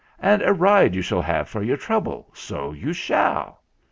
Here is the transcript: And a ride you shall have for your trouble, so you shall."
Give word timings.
And 0.17 0.41
a 0.41 0.51
ride 0.51 0.95
you 0.95 1.03
shall 1.03 1.21
have 1.21 1.47
for 1.47 1.61
your 1.61 1.77
trouble, 1.77 2.31
so 2.33 2.71
you 2.71 2.91
shall." 2.91 3.61